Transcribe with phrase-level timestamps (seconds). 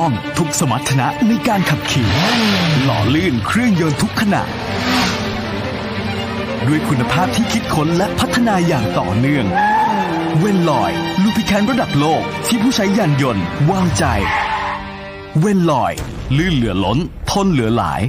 [0.00, 2.08] ้องทุกสมรรถนะในการขับขี่
[2.84, 4.42] หล่อลื่นเครื่องยนต์ทุกขณะ
[6.66, 9.46] ด้วยคุณภาพที่คิดค้นและพัฒนาอย่างต่อเนื่อง
[10.38, 14.04] เวนลอยลูพิแคนระดับโลกที่ผู้ใช้ยานยนต์วางใจ
[15.40, 15.92] เวนลอย
[16.36, 16.98] ลื่นเหลือล้น
[17.30, 18.00] ทนเหลือหลาย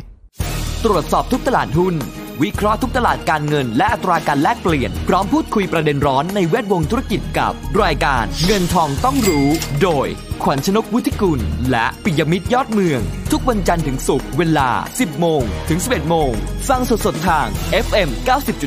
[0.84, 1.96] ตรวจสอบทุกตลาดหุ้น
[2.44, 7.54] วิเคราะห์ทุกตลาดการเงิน และอัตราการแลกเปลี่ยน พร้อมพูดคุยประเด็นร้อนในแวดวงธุรกิจกับ
[7.84, 9.48] รายการเงินทองต้องรู้
[9.82, 10.08] โดย
[10.44, 11.40] ขวัญชนกวุฒิกุล
[11.72, 13.00] และปิยมิตรยอดเมือง
[13.32, 16.32] ทุกวันจันทร์ถึงศุกร์เวลา 10 โมง ถึง 11 โมง
[16.70, 17.48] ฟังสดๆทาง
[17.86, 18.10] FM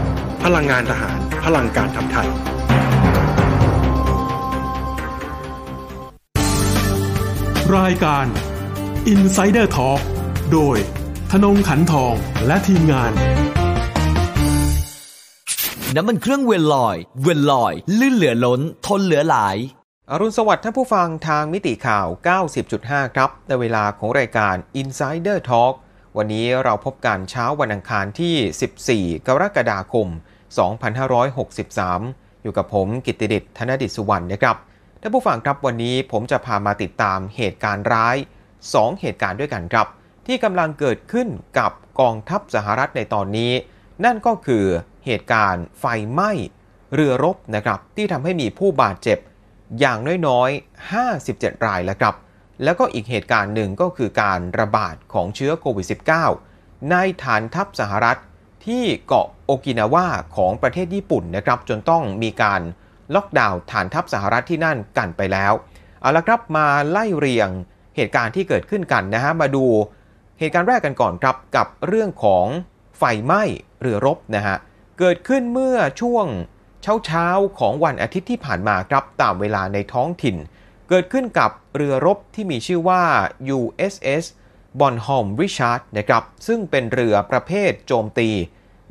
[0.49, 2.29] พลังงานทหาร พลังการทำไทย
[7.77, 8.25] รายการ
[9.13, 10.01] Insider Talk
[10.53, 10.77] โดย
[11.31, 12.13] ธนงขันทอง
[12.47, 13.11] และทีมงาน
[15.95, 19.57] น้ำมันเครื่องเวลลอย เวลลอย ลื่นเหลือล้น ทนเหลือหลาย
[20.11, 22.07] อรุณสวัสดิ์ท่านผู้ฟังทางมิติข่าว
[22.61, 25.73] 90.5 ครับ ในเวลาของรายการ Insider Talk
[26.17, 30.09] วันนี้เราพบกันเช้าวันอังคารที่ 14 กรกฎาคม
[30.53, 34.55] 2563 อยู่กับผมกิตติดิษฐ์ธนดิษสุวรรณนะครับ
[35.01, 38.17] ท่านผู้ฟังครับวันนี้ผมจะพามาติดตามเหตุการณ์ร้าย
[38.59, 39.87] 2 เหตุการณ์ด้วยกันครับ
[40.25, 41.27] ที่กำลังเกิดขึ้น
[41.59, 43.51] กับกองทัพสหรัฐในตอนนี้
[44.05, 44.65] นั่นก็คือ
[45.05, 46.31] เหตุการณ์ไฟไหม้
[46.93, 49.19] เรือรบนะครับที่ทำให้มีผู้บาดเจ็บ
[49.79, 52.15] อย่างน้อยๆ 57 รายแล้วครับ
[52.63, 55.87] แล้วก็อีกเหตุการณ์หนึ่งก็คือการระบาดของเชื้อโควิด
[56.37, 58.19] -19 ในฐานทัพสหรัฐ
[58.67, 62.61] ที่เกาะโอกินาวาของประเทศญี่ปุ่นนะครับ จนต้องมีการ
[63.15, 65.53] ล็อกดาวน์ฐานทัพสหรัฐที่นั่นกันไปแล้ว
[66.01, 67.49] เอาละครับมาไล่เรียง
[67.95, 69.65] เหตุการณ์ที่เกิดขึ้นกันนะฮะมาดู
[70.39, 72.45] เหตุการณ์แรกกันก่อนครับกับเรื่องของ
[72.97, 73.43] ไฟไหม้
[73.81, 74.57] เรือรบนะฮะ
[74.99, 76.25] เกิดขึ้นเมื่อช่วง
[76.81, 77.27] เช้าเช้า
[77.59, 80.35] ของวันอาทิตย์ที่ผ่านมาครับตามเวลาในท้องถิ่น
[80.89, 83.03] เกิดขึ้นกับเรือรบที่มีชื่อว่า
[83.57, 84.25] USS
[84.79, 88.29] บอนฮอมริชาร์ดนะครับซึ่งเป็นเรือประเภทโจมตี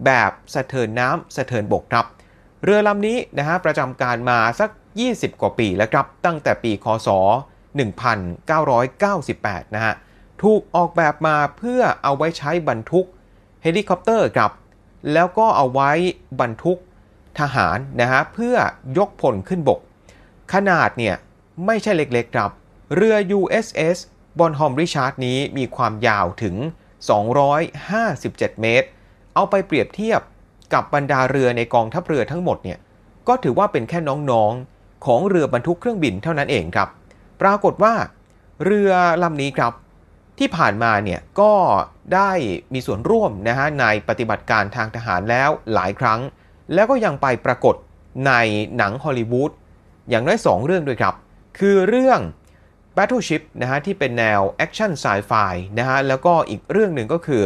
[0.05, 2.07] แบบสะเทินน้ำสะเทินบกครับ
[2.65, 4.71] เรือลำนี้นะฮะประจำการมาสัก
[5.05, 7.09] 20 กว่าปีแล้วครับตั้งแต่ปีคศ
[8.63, 9.95] 1998 นะฮะ
[10.43, 13.07] ถูกออกแบบมาเพื่อเอาไว้ใช้บรรทุก
[13.63, 14.53] เฮลิคอปเตอร์ครับ
[15.13, 15.91] แล้วก็เอาไว้
[16.41, 16.79] บรรทุก
[17.41, 18.57] ทหารนะฮะเพื่อ
[18.99, 19.81] ยกพลขึ้นบก
[20.53, 21.15] ขนาดเนี่ย
[21.67, 22.51] ไม่ใช่เล็กๆครับ
[22.95, 23.99] เรือ USS
[24.39, 26.57] บอนฮอมริชาร์ดนี้มีความยาวถึง
[27.39, 28.89] 257 เมตร
[29.35, 30.21] เอาไปเปรียบเทียบ
[30.75, 32.79] กับบรรดาเรือในกองทัพเรือทั้งหมดเนี่ย
[33.29, 33.99] ก็ถือว่าเป็นแค่
[34.31, 36.89] น้องๆของเรือบรรทุกเครื่องบินเท่านั้นเองครับ
[37.43, 37.95] ปรากฏว่า
[38.65, 38.91] เรือ
[39.23, 39.73] ลำนี้ครับ
[40.39, 41.53] ที่ผ่านมาเนี่ยก็
[42.15, 42.31] ได้
[42.73, 46.21] มีส่วนร่วมนะฮะในปฏิบัติการทางทหารแล้วหลายครั้ง
[46.75, 47.75] แล้วก็ยังไปปรากฏ
[48.27, 48.33] ใน
[48.77, 49.51] หนังฮอลลีวูด
[50.11, 51.15] อย่างน้อย 2 เรื่องด้วยครับ
[51.59, 52.21] คือเรื่อง
[52.97, 55.33] Battleship นะฮะที่เป็นแนวแอคชั่นไซไฟ
[55.79, 57.43] นะฮะแล้วก็อีกเรื่องหนึ่งก็คือ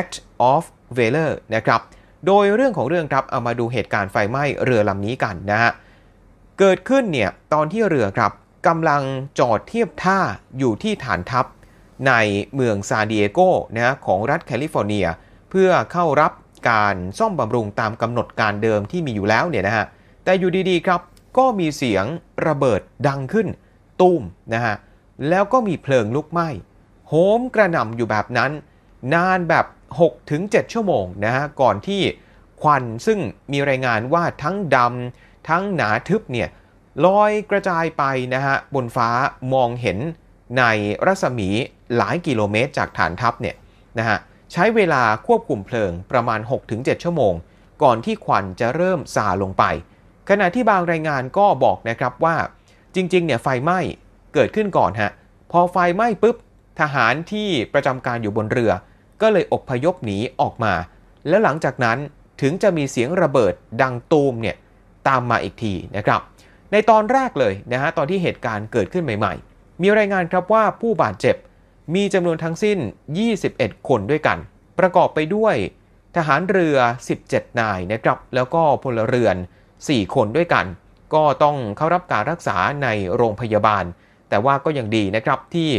[0.00, 0.16] Act
[0.52, 0.64] of
[0.96, 1.80] Valor นะครับ
[2.26, 5.72] โดยเรื่องของเรื่องครับเอามาดูเหตุการณ์ไฟไหม้เรือลำนี้กันนะฮะ
[6.58, 8.32] เกิดขึ้นเนี่ยตอนที่เรือครับ
[8.66, 9.02] กำลัง
[9.38, 10.18] จอดเทียบท่า
[10.58, 11.46] อยู่ที่ฐานทัพ
[12.06, 12.12] ใน
[12.54, 13.40] เมืองซานดิเอโก
[13.74, 15.06] นะฮะของรัฐแคลิฟอร์เนีย
[15.50, 16.32] เพื่อเข้ารับ
[16.70, 19.84] การซ่อมบำรุงตามกำหนดการเดิมที่มีอยู่แล้วเนี่ยนะฮะ
[20.24, 21.00] แต่อยู่ดีๆครับ
[21.38, 22.04] ก็มีเสียง
[22.46, 23.46] ระเบิดดังขึ้น
[24.00, 24.22] ตู้ม
[24.54, 24.74] นะฮะ
[25.28, 26.48] แล้วก็มีเพลิงลุกไหม้
[27.08, 28.50] โหมกระหน่ำอยู่แบบนั้น
[29.14, 29.66] นานแบบ
[29.98, 32.02] 6-7 ชั่วโมงนะฮะก่อนที่
[32.62, 33.18] ควันซึ่ง
[33.52, 36.48] มีรายงานว่าทั้งดำทั้งหนาทึบเนี่ย
[37.06, 38.04] ลอยกระจายไป
[38.34, 39.08] นะฮะบนฟ้า
[39.54, 39.98] มองเห็น
[40.58, 40.64] ใน
[41.06, 41.48] รัศมี
[41.96, 43.56] หลายกิโลเมตรจากฐานทัพเนี่ย
[43.98, 44.18] นะฮะ
[44.52, 46.40] ใช้เวลาควบคุมเพลิงประมาณ
[46.70, 47.34] 6-7 ชั่วโมง
[47.82, 49.64] ก่อนที่ควันจะเริ่มซาลงไป
[50.28, 52.36] ขณะที่บางรายงานก็บอกนะครับว่า
[52.94, 53.80] จริงๆเนี่ยไฟไหม้
[54.34, 55.10] เกิดขึ้นก่อนฮะ
[55.52, 56.36] พอไฟไหม้ปุ๊บ
[56.80, 58.72] ทหารที่ประจำการอยู่บนเรือ
[59.22, 60.74] ก็เลยอบพยพหนีออกมา
[61.28, 61.98] แล้วหลังจากนั้น
[62.40, 64.56] ถึงจะมีเสียงระเบิดดังตูมเนี่ย
[65.08, 66.20] ตามมาอีกทีนะครับ
[66.72, 71.36] ในตอนแรกเลยนะฮะตอนที่เหตุการณ์เกิดขึ้นใหม่ๆ มีรายงานครับว่าผู้บาดเจ็บ
[71.94, 72.78] มีจำนวนทั้งสิ้น
[73.32, 74.38] 21 คนด้วยกัน
[74.78, 75.54] ประกอบไปด้วย
[76.16, 76.76] ทหารเรือ
[77.18, 79.36] 17 นายนะครับ แล้วก็พลเรือน
[79.74, 80.66] 4 คนด้วยกัน
[81.14, 83.84] ก็ต้องเข้ารับการรักษาในโรงพยาบาล
[84.28, 85.70] แต่ว่าก็ยังดีนะครับที่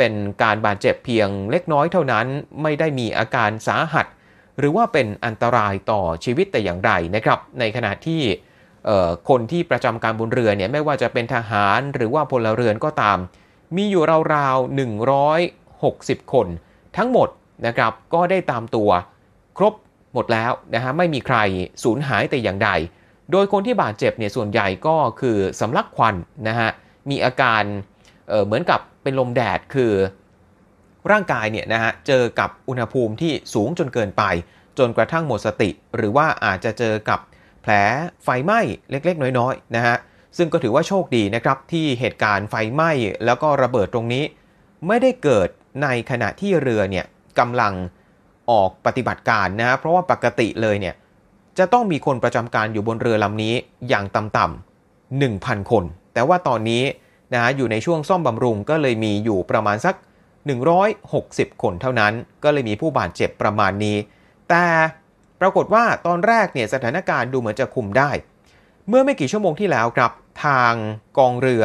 [0.00, 2.26] เป็นการบาดเจ็บเพียงเล็กน้อยเท่านั้น
[2.62, 4.06] ไม่ได้มีอาการสาหัส
[4.58, 8.22] หรือว่าเป็นอันตรายต่อชีวิตแต่อย่างใดนะครับ ในขณะที่
[9.28, 13.18] คนที่ประจำการบนเรือเนี่ยไม่ว่าจะเป็นทหารหรือว่าพลเรือนก็ตาม
[13.76, 14.02] มีอยู่
[14.34, 14.78] ราวๆ
[15.64, 16.46] 160 คน
[16.96, 17.28] ทั้งหมด
[17.66, 18.90] นะครับก็ได้ตามตัว
[19.58, 19.74] ครบ
[20.14, 21.36] หมดแล้วนะฮะไม่มีใคร
[21.84, 22.70] สูญหายแต่อย่างใด
[23.32, 26.14] โดยคนที่บาดเจ็บเนี่ยส่วนใหญ่ก็คือสำลักควัน
[26.48, 26.70] นะฮะ
[27.10, 27.62] มีอาการ
[28.28, 29.92] เเหมือนกับ เป็นลมแดดคือ
[31.10, 34.22] ร่างกายเนี่ยนะฮะเจอกับอุณหภูมิที่สูงจนเกินไป
[34.78, 37.20] จนกระทั่งหมดสติ หรือว่าอาจจะเจอกับ
[37.62, 37.72] แผล
[38.24, 38.60] ไฟไหม้
[38.90, 39.96] เล็กๆ น้อยๆนะฮะ
[40.36, 42.90] ซึ่งก็ถือว่าโชคดีนะครับที่เหตุการณ์ไฟไหม้
[43.24, 44.24] แล้วก็ระเบิดตรงนี้
[44.86, 45.48] ไม่ได้เกิด
[45.82, 47.06] ในขณะที่เรือเนี่ย
[47.38, 47.74] กำลัง
[48.50, 50.94] ออกปฏิบัติการนะฮะเพราะว่าปกติเลยเนี่ย
[51.58, 53.54] จะต้องมีคนประจำการอยู่บนเรือลำนี้
[53.88, 56.82] อย่างต่ำๆ1,000 คน แต่ว่าตอนนี้
[57.34, 59.94] นะอยู่ในช่วงซ่อมบำรุงก็เลยมีอยู่ประมาณสัก
[60.78, 62.12] 160 คนเท่านั้น
[62.44, 63.96] ก็เลยมีผู้บาดเจ็บประมาณนี้
[64.48, 64.64] แต่
[65.40, 68.10] ปรากฏว่าตอนแรกเนี่ยสถานการณ์ดูเหมือนจะคุมได้
[68.88, 70.12] เมื่อไม่กี่ชั่วโมงที่แล้วครับ
[70.44, 70.74] ทาง
[71.18, 71.64] กองเรือ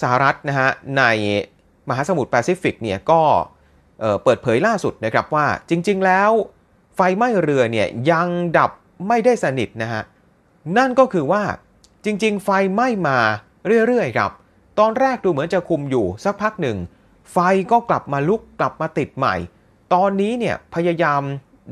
[0.00, 1.04] สหรัฐนะฮะใน
[1.88, 3.22] มหาสมุทรแปซิฟิกเนี่ยก็
[4.24, 6.30] เปิดเผยล่าสุดนะครับว่าจริง ๆ แล้ว
[6.96, 8.70] ไฟไหม้เรือเนี่ยยังดับ
[9.08, 10.02] ไม่ได้สนิทนะฮะ
[10.76, 11.42] นั่นก็คือว่า
[12.04, 13.18] จริง ๆ ไฟไหม้มา
[13.86, 14.30] เรื่อยๆครับ
[14.78, 16.78] ตอนแรกดูเหมือนจะคุมอยู่สักพักหนึ่ง
[17.32, 17.38] ไฟ
[17.70, 19.34] ก็กลับมาลุกกลับมาติดใหม่
[19.94, 21.22] ตอนนี้เนี่ยพยายาม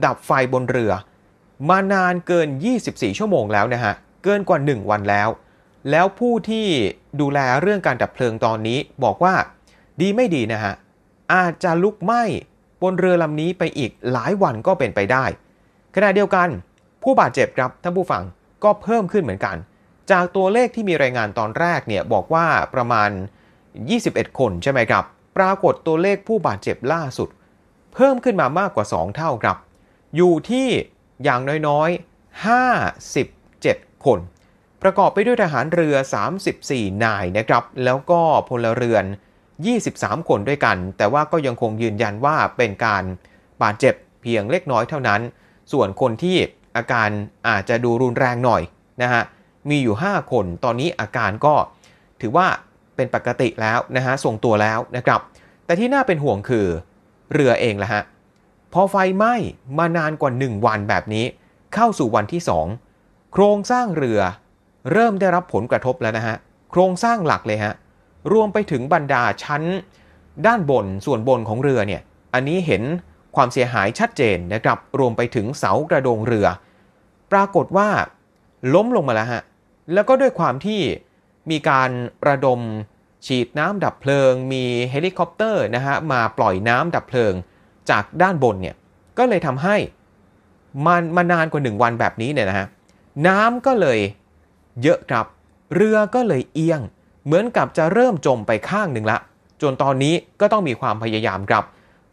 [0.05, 0.93] ดับไฟบนเรือ
[1.69, 2.49] มานานเกิน
[2.83, 3.95] 24 ชั่วโมงแล้วนะฮะ
[4.25, 5.29] เกินกว่า 1 วันแล้ว
[5.91, 6.67] แล้วผู้ที่
[7.21, 9.35] ดูแลเรื่องการดับเพลิงตอนนี้บอกว่า
[10.01, 10.75] ดีไม่ดีนะฮะ
[11.35, 12.23] อาจจะลุกไหม้
[12.83, 15.25] บนเรือลำนี้ไปอีกหลายวันก็เป็นไปได้
[15.95, 16.49] ขณะเดียวกัน
[17.03, 18.23] ผู้บาดเจ็บครับท่านผู้ฟัง
[18.65, 19.57] ก็เพิ่มขึ้นเหมือนกัน
[20.11, 23.11] จากตัวเลขที่มีรายงานตอนแรกเนี่ยบอกว่าประมาณ
[23.75, 25.05] 21 คนใช่ไหมครับ
[25.37, 27.29] ปรากฏตัวเลขผู้บาดเจ็บล่าสุด
[27.95, 29.57] เพิ่มขึ้นมามากกว่า 2 เท่าครับ
[30.17, 30.69] อยู่ที่
[31.25, 32.47] อย่างน้อยๆ
[33.27, 34.19] 57 คน
[34.83, 35.95] ประกอบไปด้วยทหารเรือ
[36.49, 39.05] 34 นายนะครับ แล้วก็พลเรือน
[39.67, 43.05] 23 คนด้วยกัน แต่ว่าก็ยังคงยืนยันว่าเป็นการ
[43.63, 45.21] บาดเจ็บเพียงเล็กน้อยเท่านั้น
[45.73, 46.37] ส่วนคนที่
[46.77, 47.09] อาการ
[47.49, 48.63] อาจจะดูรุนแรงหน่อย
[49.03, 49.23] นะฮะ
[49.71, 51.55] มีอยู่ 5 คน ตอนนี้อาการก็
[52.21, 52.47] ถือว่า
[52.97, 55.21] เป็นปกติแล้วนะฮะส่งตัวแล้วนะครับ
[55.67, 56.67] แต่ที่น่าเป็นห่วงคือ
[57.33, 58.03] เรือเองละฮะ
[58.73, 59.35] พอไฟไหม้
[59.79, 61.25] มานานกว่า 1 วันแบบนี้
[61.75, 62.43] เข้าสู่วันที่
[62.87, 64.21] 2 โครงสร้างเรือ
[64.93, 66.37] เริ่มได้รับผลกระทบแล้วนะฮะ
[66.71, 67.75] โครงสร้างหลักเลยฮะ
[68.33, 69.63] รวมไปถึงบรรดาชั้น
[70.47, 72.03] ด้านบนส่วนบนของเรือเนี่ย
[72.35, 72.83] อันนี้เห็น
[73.37, 76.47] ความเสียหายชัดเจนนะครับรวมไปถึงเสากระโดงเรือ
[77.33, 77.89] ปรากฏว่า
[78.75, 79.43] ล้มลงมาแล้วฮะ
[79.93, 80.81] แล้วก็ด้วยความที่
[81.51, 81.91] มีการ
[82.29, 82.61] ระดม
[83.27, 87.33] ฉีดน้ำดับเพลิง มีเฮลิคอปเตอร์นะฮะมาปล่อยน้ำดับเพลิง
[87.91, 88.77] จากด้านบนเนี่ย
[89.19, 89.77] ก็เลยทำให้
[90.87, 92.67] มันมานานกว่าหนึ่งวันแบบนี้เนี่ยนะฮะ
[93.27, 93.99] น้ำก็เลย
[94.83, 95.27] เยอะครับ
[95.75, 96.81] เรือก็เลยเอียง
[97.25, 99.19] เหมือนกับจะเริ่มจมไปข้างหนึ่งละ
[99.63, 101.65] จนตอนนี้ก็ต้องมีความพยายามครับ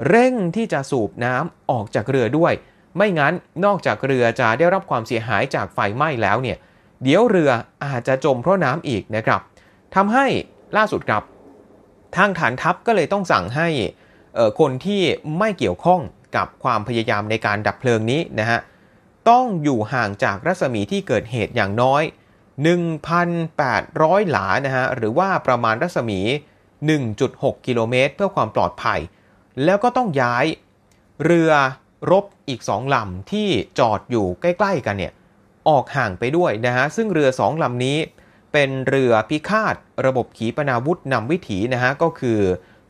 [0.09, 2.53] เร่งที่จะสูบน้ำออกจากเรือด้วย
[2.97, 3.33] ไม่งั้น
[3.65, 6.57] นอกจากเรือจะได้รับความเสียหายจากไฟไหม้แล้วเนี่ย
[7.03, 7.51] เดี๋ยวเรือ
[7.85, 9.41] อาจจะจมเพราะน้ำอีกนะครับ
[9.95, 10.25] ทำให้
[10.77, 11.23] ล่าสุดครับ
[12.15, 13.67] ทางฐานทัพก็เลยต้องสั่งให้
[14.59, 15.01] คนที่
[15.39, 16.01] ไม่เกี่ยวข้อง
[16.35, 18.59] กับความพยายามในการดับเพลิงนี้นะฮะ
[19.29, 22.03] ต้องอยู่ห่างจากรัศมีที่เกิดเหตุอย่างน้อย
[23.17, 26.19] 1,800 หลานะฮะหรือว่าประมาณรัศมี
[26.93, 28.99] 1.6 กิโลเมตร เพื่อความปลอดภัย
[29.63, 30.45] แล้วก็ต้องย้าย
[31.23, 31.51] เรือ
[32.11, 33.47] รบอีก2ลำที่
[33.79, 35.13] จอดอยู่ใกล้ ๆ กันเนี่ย
[35.69, 37.97] ออกห่างไปด้วยนะฮะซึ่งเรือ2ลำนี้
[38.53, 42.39] เป็นเรือพิฆาตระบบขีปนาวุธนำวิถีนะฮะก็คือ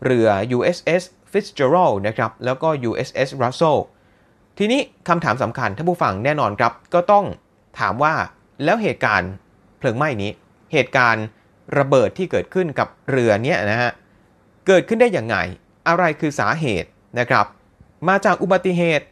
[0.06, 0.28] เรือ
[0.58, 3.80] USS Fitzgerald นะครับแล้วก็ USS Russell
[4.58, 7.26] ทีนี้คำถามสำคัญท่านผู้ฟังแน่นอนครับ ก็ต้อง
[7.80, 8.14] ถามว่า
[8.64, 9.32] แล้วเหตุการณ์
[9.78, 10.32] เพลิงไหม้นี้
[10.74, 11.26] เหตุการณ์
[11.78, 13.92] ระเบิดที่เกิดขึ้นกับเรือเนี้ยนะฮะ
[14.68, 15.36] เกิดขึ้นได้อย่างไง
[15.88, 16.90] อะไรคือสาเหตุ
[17.20, 17.46] นะครับ
[18.10, 19.06] มาจากอุบัติเหตุ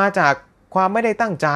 [0.00, 0.32] มาจาก
[0.74, 1.48] ความไม่ได้ตั้งใจ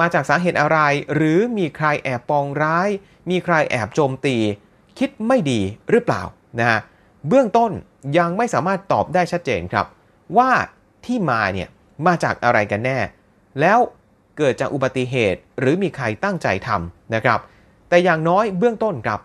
[0.00, 0.78] มาจากสาเหตุอะไร
[1.14, 2.88] หรือมีใครแอบปองร้าย
[3.30, 4.36] มีใครแอบโจมตี
[4.98, 5.60] คิดไม่ดี
[5.90, 6.22] หรือเปล่า
[6.58, 6.80] นะฮะ
[7.28, 7.70] เบื้องต้น
[8.18, 9.86] ยังไม่สามารถตอบได้ชัดเจนครับ
[10.36, 10.50] ว่า
[11.04, 11.68] ที่มาเนี่ย
[12.06, 12.98] มาจากอะไรกันแน่
[13.60, 13.78] แล้ว
[14.38, 17.40] เกิดจากอุบัติเหตุหรือมีใครตั้งใจทำนะครับ
[17.88, 19.20] แต่อย่างน้อยเบื้องต้นครับ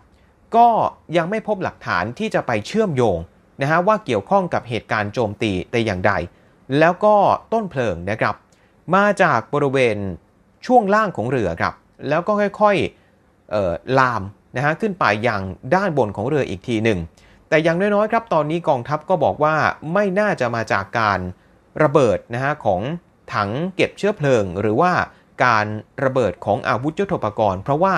[0.56, 0.68] ก็
[1.16, 3.18] ยังไม่พบหลักฐานที่จะไปเชื่อมโยง
[3.60, 6.12] นะฮะว่าเกี่ยวข้องกับเหตุการณ์โจมตีแต่อย่างใด
[6.78, 7.14] แล้วก็
[7.52, 8.34] ต้นเพลิงนะครับ
[8.94, 9.96] มาจากบริเวณ
[10.66, 11.74] ช่วงล่างของเรือครับ
[12.08, 14.22] แล้วก็ค่อยๆลาม
[14.56, 15.42] นะฮะขึ้นไปยัง
[15.74, 16.98] ด้านบนของเรืออีกทีหนึ่ง
[17.48, 19.54] แต่อย่างน้อยๆครับตอนนี้กองทัพก็บอกว่า
[19.92, 21.18] ไม่น่าจะมาจากการ
[21.82, 22.80] ระเบิดนะฮะของ
[23.34, 24.92] ถังเก็บเชื้อเพลิง หรือว่า
[25.44, 25.66] การ
[26.04, 27.94] ระเบิดของอาวุธยุทโธปกรณ์ เพราะว่า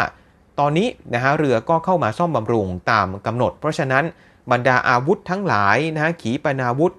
[0.61, 4.05] ตอนนี้นะฮะเรือก็เข้ามาซ่อมบำรุงตามกำหนด เพราะฉะนั้น
[4.51, 6.93] บรรดาอาวุธทั้งหลายนะฮะขีปนาวุธ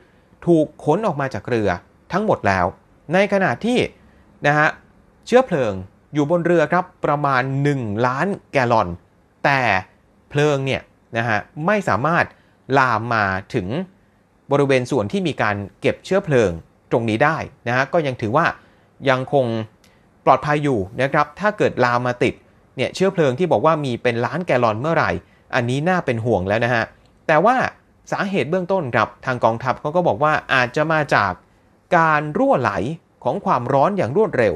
[0.46, 1.70] ถูกขนออกมาจากเรือ
[2.13, 2.65] ทั้งหมดแล้ว
[3.13, 3.79] ในขณะที่
[4.48, 4.67] นะฮะ
[5.25, 5.74] เชื้อเพลิง
[6.13, 7.42] อยู่บนเรือครับประมาณ
[7.74, 8.88] 1 ล้านแกลลอน
[9.46, 9.62] แต่
[10.30, 10.82] เพลิงเนี่ย
[11.18, 12.25] นะฮะไม่สามารถ
[12.77, 13.68] ลามมาถึง
[14.51, 16.51] บริเวณส่วนที่มีการเก็บเชื้อเพลิง
[16.92, 17.38] ตรงนี้ได้
[17.68, 18.46] นะฮะก็ยังถือว่า
[19.10, 19.46] ยังคง
[20.25, 22.34] ปลอดภัยอยู่นะครับถ้าเกิดลามมาติด
[22.77, 25.12] เนี่ยเชื้อเพลิงที่บอกว่ามีเป็นล้านแกลลอนเมื่อไหร่
[25.56, 26.84] อันนี้น่าเป็นห่วงแล้วนะฮะ
[27.27, 27.56] แต่ว่า
[28.12, 31.32] สาเหตุเบื้องต้นครับทางกองทัพเขาก็บอกว่าอาจจะมาจาก
[31.98, 32.72] การรั่วไหล
[33.24, 34.56] ของความร้อนอย่างรวดเร็ว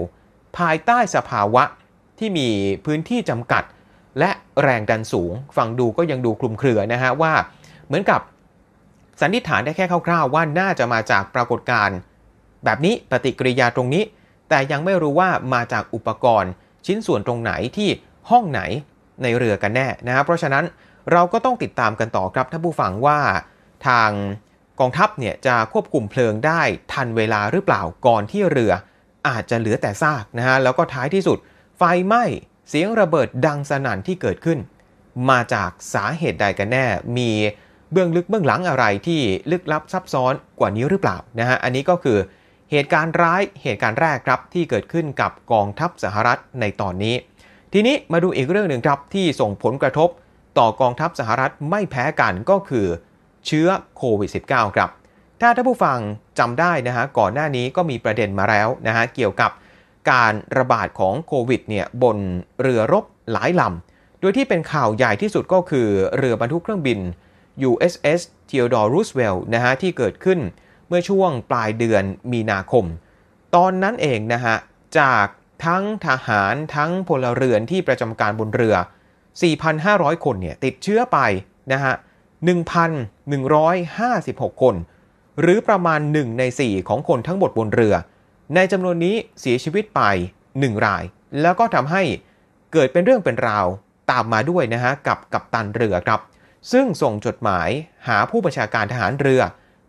[0.58, 1.64] ภายใต้สภาวะ
[2.20, 2.50] ที่มี
[2.86, 3.64] พื้นที่จำกัด
[4.20, 4.32] และ
[4.64, 7.34] แรงดันสูง ฟังดูก็ยังดูคลุมเครือนะฮะว่า
[7.88, 8.22] เหมือนกับ
[9.22, 11.98] สันนิษฐานได้แค่คร่าวๆ ว่าน่าจะมาจากปรากฏการณ์
[12.66, 14.04] แบบนี้ปฏิกิริยาตรงนี้
[14.50, 16.52] แต่ยังไม่รู้ว่ามาจากอุปกรณ์
[16.86, 17.90] ชิ้นส่วนตรงไหนที่
[18.30, 18.62] ห้องไหน
[19.24, 20.66] ในเรือกันแน่นะฮะเพราะฉะนั้น
[21.12, 23.20] เราก็ต้องติดตามกันต่อครับท่านผู้ฟังว่า
[23.88, 24.10] ทาง
[24.80, 26.62] กองทัพเนี่ยจะควบคุมเพลิงได้
[26.94, 28.74] ทันเวลาหรือเปล่าก่อนที่เรือ
[29.28, 31.38] อาจจะเหลือแต่ซากนะฮะแล้วก็ท้ายที่สุด
[31.78, 32.24] ไฟไหม้
[32.70, 34.60] เสียงระเบิดดังสนั่นที่เกิดขึ้น
[35.30, 36.86] มาจากสาเหตุใดกันแน่
[37.18, 37.32] มี
[37.92, 42.18] เบื้องลึกเบื้องหลังอะไรที่ลึกลับซับซ้อนกว่านี้หรือเปล่านะฮะอันนี้ก็คือ
[42.72, 47.16] เหตุการณ์ร้ายเหตุการณ์แรกครับที่เกิดขึ้นกับกองทัพสหรัฐในตอนนี้
[47.74, 50.10] ทีนี้มาดูอีกเรื่องหนึ่งครับที่ส่งผลกระทบ
[50.60, 52.88] ต่อกองทัพสหรัฐไม่แพ้กันก็คือ
[53.46, 53.68] เชื้อ
[53.98, 54.90] โควิด -19 ครับ
[55.42, 56.00] ถ้าท่านผู้ฟัง
[56.40, 59.52] จำได้นะฮะก่อนหน้านี้ก็มีประเด็นมาแล้วนะฮะเกี่ยวกับ
[60.12, 62.18] การระบาดของโควิดเนี่ยบน
[62.62, 67.00] เรือรบหลายลำ โดยที่เป็นข่าวใหญ่ที่สุดก็คือเรือบรรทุกเครื่องบิน
[67.70, 70.40] USS Theodore Roosevelt นะฮะที่เกิดขึ้น
[70.88, 72.86] เมื่อช่วงปลายเดือนมีนาคม
[73.56, 74.56] ตอนนั้นเองนะฮะ
[75.00, 75.26] จาก
[75.66, 78.76] ทั้งทหารทั้งพลเรือนที่ประจำการบนเรือ
[79.50, 81.20] 4,500 คนเนี่ยติดเชื้อไป
[81.74, 81.94] นะฮะ
[83.28, 84.76] 1,156 คน
[85.42, 87.96] หรือประมาณ 1 ใน 4 ของคนทั้งหมดบนเรือ
[88.56, 90.02] ในจำนวนนี้เสียชีวิตไป
[90.46, 91.04] 1 ราย
[91.42, 92.04] แล้วก็ทำให้
[92.74, 93.66] เกิดเป็นเรื่องเป็นราว
[94.12, 96.20] ตามมาด้วยนะฮะกับกัปตันเรือครับ
[96.72, 97.70] ซึ่งส่งจดหมาย
[98.08, 99.42] หาผู้บัญชาการทหารเรือ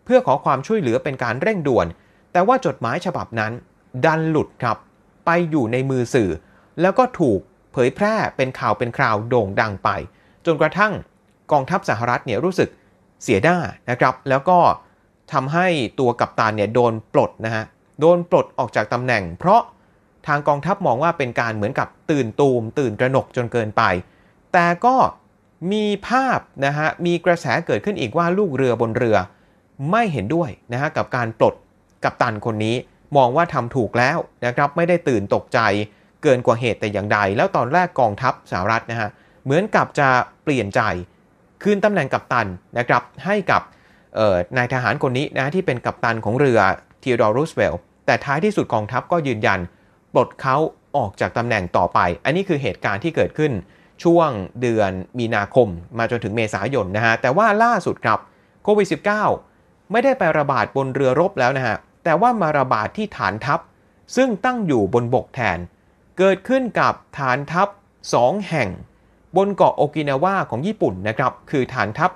[0.05, 1.87] เพื่อขอความช่วยเหลือเป็นการเร่งด่วน
[2.31, 3.51] แต่ว่าจดหมายฉบับนั้น
[4.05, 4.77] ดันหลุดครับ
[5.25, 6.31] ไปอยู่ในมือสื่อ
[6.81, 7.39] แล้วก็ถูก
[7.71, 9.89] เผยแพร่เป็นข่าวเป็นคราวโด่งดังไป
[10.45, 10.93] จนกระทั่ง
[11.51, 12.69] กองทัพสหรัฐเนี่ยรู้สึก
[13.23, 13.57] เสียหน้า
[13.89, 14.59] นะครับ แล้วก็
[15.33, 15.67] ทำให้
[15.99, 17.63] ตัวกัปตันเนี่ยโดนปลดนะฮะ
[17.99, 19.61] โดนปลดออกจากตำแหน่ง เพราะ
[20.27, 23.83] ทางกองทัพมองว่าเป็นการเหมือนกับตื่นตูม ตื่นตระหนกจนเกินไป
[24.53, 24.95] แต่ก็
[25.71, 29.17] มีภาพนะฮะ มีกระแสเกิดขึ้นอีกว่าลูกเรือบนเรือ
[29.91, 31.55] ไม่เห็นด้วยนะฮะกับการปลด
[32.03, 32.75] กัปตันคนนี้
[33.17, 35.59] มองว่าทำถูกแล้วนะครับไม่ได้ตื่นตกใจ
[36.23, 39.09] เกินกว่าเหตุแต่อย่างใด แล้วตอนแรกกองทัพสหรัฐนะฮะ
[39.43, 40.09] เหมือนกับจะ
[40.43, 40.81] เปลี่ยนใจ
[41.63, 43.61] คืนตำแหน่งกัปตันนะครับให้กับ
[44.57, 46.59] นายทหารคนนี้นะที่เป็นกัปตันของเรือ
[47.01, 47.75] ทีโดรูสเวล
[48.05, 49.59] แต่ท้ายที่สุดกองทัพก็ยืนยัน
[50.13, 50.55] ปลดเขา
[50.97, 53.51] ออกจากตำแหน่งต่อไป อันนี้คือเหตุการณ์ที่เกิดขึ้น
[54.03, 54.29] ช่วง
[54.61, 58.19] เดือนมีนาคมมาจนถึงเมษายนนะฮะ แต่ว่าล่าสุดครับ
[58.63, 58.87] โควิด
[59.39, 63.59] -19 ไม่ได้ไประบาดบนเรือรบแล้วนะฮะ แต่ว่ามาระบาดที่ฐานทัพ
[64.15, 65.57] ซึ่งตั้งอยู่บนบกแทน
[66.17, 67.67] เกิดขึ้นกับฐานทัพ
[68.09, 68.69] 2 แห่ง
[69.37, 72.11] บนเกาะโอกินาวาของญี่ปุ่นนะครับ คือฐานทัพ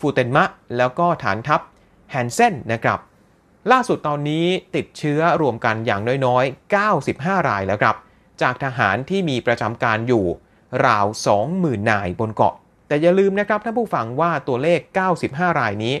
[0.00, 0.44] ฟูเตนมะ
[0.76, 1.60] แล้วก็ฐานทัพ
[2.10, 2.98] แฮนเซนนะครับ
[3.72, 7.96] ล่าสุดตอนนี้ติดเชื้อรวมกันอย่างน้อยๆ 95 รายแล้วครับ
[8.42, 10.26] จากทหารที่มีประจำการอยู่
[10.86, 11.06] ราว
[11.46, 12.54] 20,000 นายบนเกาะ
[12.88, 14.80] แต่อย่าลืมนะครับท่านผู้ฟังว่าตัวเลข
[15.20, 15.94] 95 รายนี้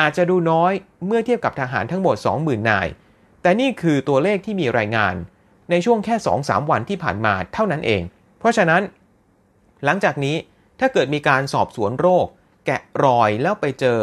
[0.00, 0.72] อาจจะดูน้อย
[1.06, 2.86] เมื่อเทียบกับทหารทั้งหมด 20,000 นาย
[3.42, 5.14] แต่นี่คือตัวเลขที่มีรายงาน
[5.70, 8.02] ในช่วงแค่ 2-3 วันที่ผ่านมาเท่านั้นเอง
[8.38, 8.82] เพราะฉะนั้น
[9.84, 10.36] หลังจากนี้
[10.80, 12.26] ถ้าเกิดมีการสอบสวนโรค
[12.66, 13.98] แกะรอยแล้วไปเจอ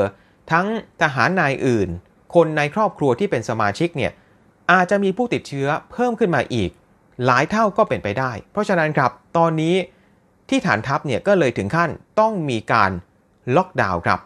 [0.51, 0.67] ทั้ง
[1.01, 1.89] ทหารนายอื่น
[2.35, 4.11] คนในครอบครัวที่เป็นสมาชิกเนี่ย
[4.71, 6.69] อาจจะมีผู้ติดเชื้อเพิ่มขึ้นมาอีก
[7.25, 9.75] หลายเท่าก็เป็นไปได้ เพราะฉะนั้นครับตอนนี้
[10.49, 11.89] ที่ฐานทัพเนี่ยก็เลยถึงขั้น
[12.19, 12.91] ต้องมีการ
[13.55, 14.19] ล็อกดาวน์ครับ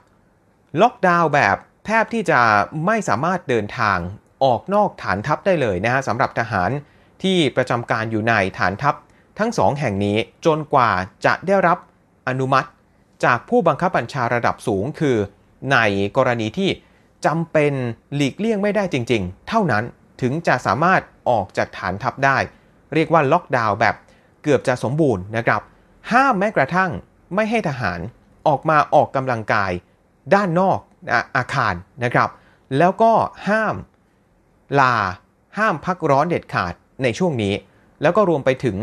[0.82, 2.40] ล็อกดาวน์แบบแทบที่จะ
[2.86, 3.98] ไม่สามารถเดินทาง
[4.44, 6.70] ออกนอกฐานทัพได้เลยนะฮะสำหรับทหาร
[7.24, 8.96] ที่ประจำการอยู่ในฐานทัพ
[9.40, 10.92] ทั้งสองแห่งนี้จนกว่า
[11.26, 11.78] จะได้รับ
[12.28, 12.68] อนุมัติ
[13.26, 15.18] จากผู้บังคับบัญชาระดับสูงคือ
[15.72, 15.78] ใน
[16.18, 16.70] กรณีที่
[17.26, 17.74] จำเป็น
[18.16, 19.84] หลีกเลี่ยงไม่ได้จริง ๆ เท่านั้น
[20.22, 22.38] ถึงจะสามารถออกจากฐานทัพได้
[22.94, 23.96] เรียกว่าล็อกดาวน์แบบ
[24.44, 25.62] เกือบจะสมบูรณ์นะครับ
[26.12, 26.92] ห้ามแม้กระทั่ง
[27.36, 28.00] ไม่ให้ทหาร
[28.48, 29.72] ออกมาออกกำลังกาย
[30.34, 30.80] ด้านนอก
[31.38, 32.30] อาคารนะครับ
[32.78, 33.14] แล้วก็
[33.48, 33.76] ห้าม
[34.80, 34.96] ลา
[35.58, 37.54] ห้ามพักร้อนเด็ดขาดในช่วงนี้
[38.02, 38.78] แล้วก็รวมไปถึง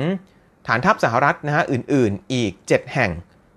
[0.67, 3.11] ฐานทัพสหรัฐนะฮะอื่นๆ อีก 7 แห่ง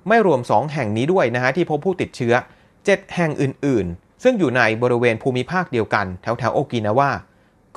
[0.08, 2.34] ไม่รวม 2 แห่งนี้ด้วยนะฮะที่พบผู้ติดเชื้อ
[2.76, 7.12] 7 แห่งอื่น ๆ ซึ่งอยู่ในบริเวณภูมิภาคเดียวกัน แถวแถวโอกินาวา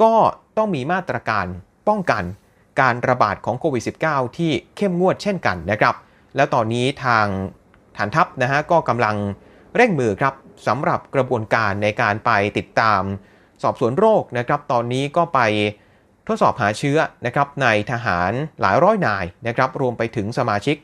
[0.02, 0.14] ก็
[0.56, 1.46] ต้องมีมาตรการ
[1.88, 2.24] ป้องกัน
[2.80, 5.94] การระบาดของโควิด -19 ที่เข้มงวดเช่นกันนะครับ
[6.36, 7.26] แล้วตอนนี้ทาง
[7.96, 9.16] ฐานทัพนะฮะก็กำลัง
[9.76, 10.34] เร่งมือครับ
[10.66, 13.02] สำหรับกระบวนการในการไปติดตาม
[13.62, 15.40] สอบสวนโรคนะครับ ตอนนี้ก็ไป
[16.26, 20.76] ทดสอบหาเชื้อนะครับในทหารหลายร้อยนายนะครับ รวมไปถึงสมาชิก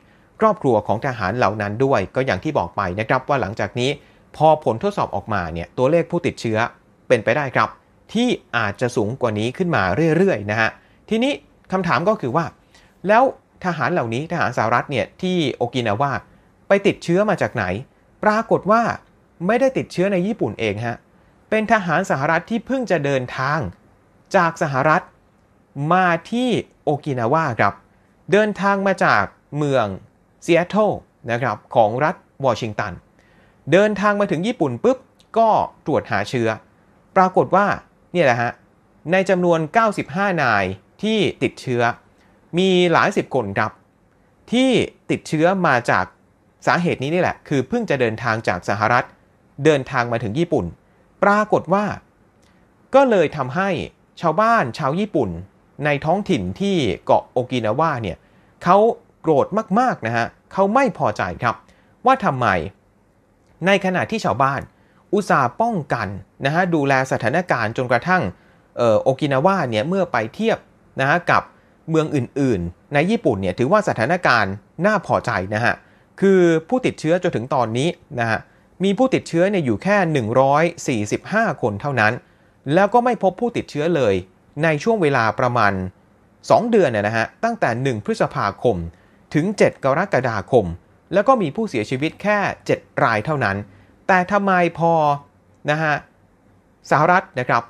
[0.43, 3.91] ครอบครัวของทหารเหล่านั้นด้วย ก็อย่างที่บอกไปนะครับว่าหลังจากนี้
[4.37, 6.59] พอผลทดสอบออกมาเนี่ยตัวเลขผู้ติดเชื้อ
[7.09, 7.69] เป็นไปได้ครับ
[8.13, 9.83] ที่อาจจะสูงกว่านี้ขึ้นมา
[10.17, 10.71] เรื่อยๆนะฮะ
[11.09, 11.33] ทีนี้
[11.73, 12.45] คำถามก็คือว่า
[13.09, 13.23] แล้ว
[13.65, 16.13] ทหารเหล่านี้ทหารสหรัฐเนี่ยที่โอกินาวา
[16.69, 17.65] ไปติดเชื้อมาจากไหน
[18.25, 18.83] ปรากฏว่า
[19.47, 20.97] ไม่ได้ติดเชื้อในญี่ปุ่นเองฮะ
[21.51, 23.59] เป็นทหารสหรัฐที่เพิ่งจะเดินทาง
[24.37, 25.03] จากสหรัฐ
[25.93, 26.49] มาที่
[26.85, 27.75] โอกินาวาครับ
[28.33, 29.25] เดินทางมาจาก
[29.59, 29.87] เมือง
[30.45, 30.91] ซีแอตเทิล
[31.31, 32.93] นะครับของรัฐวอชิงตัน
[33.73, 34.99] เดินทางมาถึงญี่ปุ่นปุ๊บ
[35.39, 35.49] ก็
[35.87, 36.49] ตรวจหาเชื้อ
[37.17, 37.67] ปรากฏว่า
[38.13, 38.53] เนี่ยแหละฮะ
[39.13, 39.59] ในจำนวน
[40.01, 40.65] 95 นาย
[41.03, 41.83] ที่ติดเชื้อ
[42.59, 43.73] มีหลายสิบคนครับ
[44.53, 44.71] ที่
[45.11, 46.05] ติดเชื้อมาจาก
[46.67, 49.05] สาเหตุนี้นี่แหละ คือเพิ่งจะเดินทางจากสหรัฐ
[49.65, 50.65] เดินทางมาถึงญี่ปุ่น
[51.23, 51.85] ปรากฏว่า
[52.95, 53.69] ก็เลยทำให้
[54.21, 55.31] ชาวบ้านชาวญี่ปุ่น
[55.85, 58.17] ในท้องถิ่นที่เกาะโอกินาวาเนี่ย
[58.65, 58.79] เขา
[59.23, 59.47] โกรธ
[59.79, 61.55] มากๆนะฮะเขาไม่พอใจครับ
[62.07, 62.47] ว่าทำไม
[63.67, 64.61] ในขณะที่ชาวบ้าน
[65.13, 66.09] อุตส่าห์ป้องกัน
[66.45, 68.23] นะฮะดูแลสถานการณ์จนกระทั่ง
[69.03, 70.59] โอกินาวาเนี่ยเมื่อไปเทียบ
[71.01, 71.43] นะฮะกับ
[71.91, 74.53] เมืองอื่นๆ ในญี่ปุ่นเนี่ยถือว่าสถานการณ์
[74.87, 75.75] น่าพอใจนะฮะ
[76.21, 77.89] คือผู้ติดเชื้อจนถึงตอนนี้
[78.21, 78.39] นะฮะ
[78.85, 79.97] มีผู้ติดเชื้อเนี่ยอยู่แค่
[81.47, 82.13] 145 คนเท่านั้น
[82.75, 84.15] แล้วก็ไม่พบผู้ติดเชื้อเลย
[84.63, 85.73] ในช่วงเวลาประมาณ
[86.23, 88.77] 2 เดือนนะฮะตั้งแต่ 1 พฤษภาคม
[89.35, 90.67] ถึง 7 กรกฎาคม
[91.13, 92.39] แล้วก็มีผู้เสียชีวิตแค่
[92.73, 93.57] 7 รายเท่านั้น
[94.07, 94.93] แต่ทำไมพอ
[95.71, 95.95] นะฮะ
[96.91, 97.63] สหรัฐนะครับ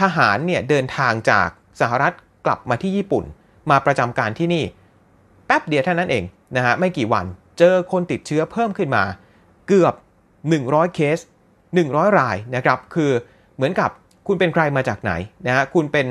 [0.00, 1.48] ทหารเนี่ยเดินทางจาก
[1.80, 2.12] สหรัฐ
[2.46, 3.24] กลับมาที่ญี่ปุ่น
[3.70, 4.64] มาประจำการที่นี่
[5.46, 6.24] แป๊บเดียวเท่านั้นเอง
[6.56, 7.26] นะฮะไม่กี่วัน
[7.58, 9.04] เจอคนติดเชื้อเพิ่มขึ้นมา
[9.68, 9.94] เกือบ
[10.44, 11.18] 100 เคส
[11.68, 13.10] 100 รายนะครับคือ
[13.56, 13.90] เหมือนกับ
[14.26, 15.12] คุณเป็นใครมาจากไหน
[15.46, 16.06] นะฮะคุณเป็น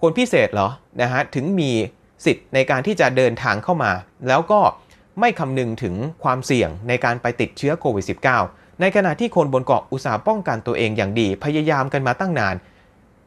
[0.00, 0.68] คนพิเศษเหรอ
[1.02, 1.70] นะฮะถึงมี
[2.24, 3.92] สิทธิ์ในการที่จะเดินทางเข้ามา
[4.28, 4.60] แล้วก็
[5.20, 8.04] ไม่คำนึงถึงความเสี่ยงในการไปติดเชื้อโควิด
[8.42, 12.54] -19 ในขณะที่คนบนเกาะอุตสาห์ป้องกันตัวเองอย่างดี พยายามกันมาตั้งนาน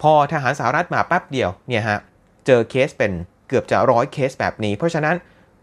[0.02, 2.00] พอทหารสหรัฐมาแป๊บเดียวเนี่ยฮะ
[2.46, 3.12] เจอเคสเป็น
[3.48, 5.16] เกือบจะร้อยเคสแบบนี้ เพราะฉะนั้น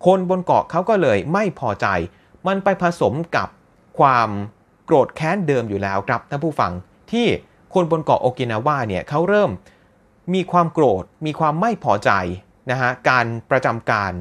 [0.07, 1.87] คนบนเกาะเขาก็เลยไม่พอใจ
[2.47, 3.49] มันไปผสมกับ
[3.99, 4.29] ความ
[4.87, 6.73] โกรธแค้นเดิมอยู่แล้วครับท่านผู้ฟัง
[7.13, 7.27] ที่
[7.75, 9.51] คนบนเกาะโอกินาวาเนี่ยเขาเริ่ม
[10.35, 12.11] มีความโกรธมีความไม่พอใจ
[12.71, 14.13] นะฮะการประจำการ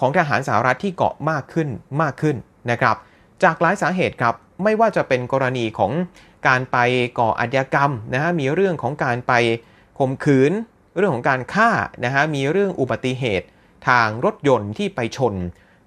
[0.00, 1.68] ของทหารสหรัฐที่เกาะมากขึ้น
[2.02, 2.36] มากขึ้น
[2.70, 2.96] นะครับ
[3.42, 4.34] จากหลายสาเหตุครับ
[4.64, 5.92] ไม่ว่าจะเป็นกรณีของ
[6.48, 6.78] การไป
[7.18, 9.32] ก่ออาชญากรรมนะฮะมีเรื่องของการไป
[9.98, 10.52] ข่มขืน
[10.96, 11.70] เรื่องของการฆ่า
[12.04, 13.46] นะฮะมีเรื่องอุบัติเหตุ
[13.88, 15.34] ทางรถยนต์ที่ไปชน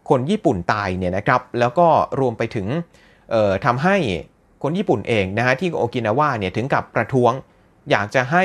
[0.09, 1.87] คนญี่ปุ่นตายเนี่ยนะครับแล้วก็
[2.19, 2.67] รวมไปถึง
[3.65, 3.95] ทำให้
[4.63, 7.31] คนญี่ปุ่นเองนะฮะที่โอกินาวาเนี่ยถึงกับประท้วง
[7.91, 8.43] อยากจะให้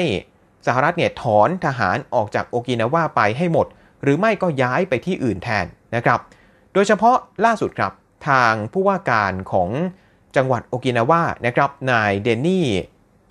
[0.66, 3.66] สหรัฐเนี่ยถอนทหารออกจากโอกินาวาไปให้หมด
[4.02, 6.20] หรือไม่ก็ย้ายไปที่อื่นแทนนะครับ
[6.72, 7.92] โดยเฉพาะล่าสุดครับ
[8.28, 9.70] ทางผู้ว่าการของ
[10.36, 12.66] จังหวัดโอกินาวานะครับนายเดนนี่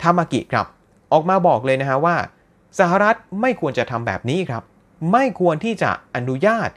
[0.02, 0.66] ทามากิครับ
[1.12, 2.16] ออกมาบอกเลยนะฮะว่า
[2.78, 4.62] สหรัฐไม่ควรจะทำแบบนี้ครับ
[5.12, 6.70] ไม่ควรที่จะอนุญาต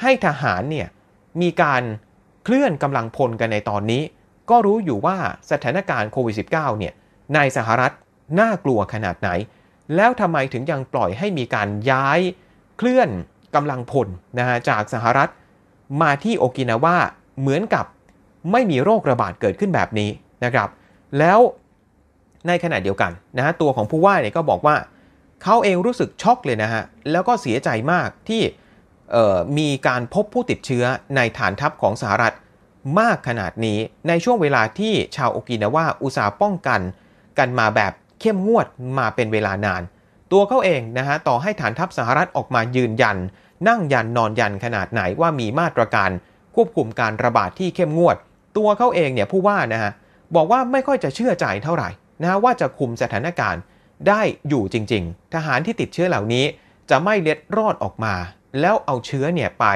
[0.00, 0.88] ให้ทหารเนี่ย
[1.40, 1.82] มีการ
[2.44, 4.02] เคลื่อนกำลังพลกันในตอนนี้
[4.50, 5.16] ก็รู้อยู่ว่า
[5.50, 6.94] สถานการณ์โควิด -19 เนี่ย
[7.34, 7.92] ในสหรัฐ
[8.40, 9.30] น่ากลัวขนาดไหน
[9.96, 12.20] แล้วทำไมถึงยังปล่อยให้มีการย้าย
[12.78, 13.08] เคลื่อน
[13.54, 15.28] กำลังพลนะฮะจากสหรัฐ
[16.02, 16.96] มาที่โอกินาวา
[17.40, 17.84] เหมือนกับ
[18.52, 20.10] ไม่มีโรคระบาดเกิดขึ้นแบบนี้
[20.44, 20.68] นะครับ
[21.18, 21.38] แล้ว
[22.46, 24.76] ในขณะเดียวกันนะฮะตัวของผู้ว่าเนี่ยก็บอกว่า
[25.42, 28.42] เขาเองรู้สึกช็อกเลยนะฮะแล้วก็เสียใจมากที่
[29.58, 30.84] มีการพบผู้ติดเชื้อ
[31.16, 32.34] ในฐานทัพของสหรัฐ
[33.00, 36.80] มากขนาดนี้ในช่วงเวลาที่ชาวโอกินาวาอุตสาห์ป้องกัน
[37.38, 37.92] กันมาแบบ
[38.24, 38.66] เข้มงวด
[38.98, 39.82] มาเป็นเวลานาน
[40.32, 43.16] ตัวเขาเองนะฮะต่อให้ฐานทัพสหรัฐออกมายืนยัน
[43.68, 46.10] นั่งยันนอนยันขนาดไหนว่ามีมาตรการ
[46.54, 48.16] ควบคุมการระบาดที่เข้มงวด
[48.56, 49.92] ตัวเขาเองเนี่ยผู้ว่านะฮะ
[50.34, 51.88] บอกว่าไม่ค่อยจะเชื่อใจเท่าไหร่
[52.22, 53.62] นะฮะว่าจะคุมสถานการณ์
[54.08, 56.44] ได้อยู่จริง ๆ ทหารที่ติดเชื้อเหล่านี้
[56.90, 58.14] จะไม่เล็ดรอดออกมา
[58.60, 59.66] แล้วเอาเชื้อเนี่ยไป